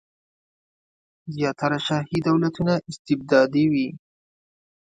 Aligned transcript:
زیاتره 1.35 1.77
شاهي 1.85 2.19
دولتونه 2.27 2.73
استبدادي 2.89 3.65
وي. 3.71 3.87